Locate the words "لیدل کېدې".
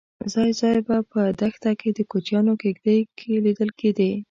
3.45-4.11